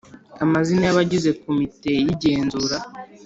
[0.43, 2.77] amazina y abagize Komite y Igenzura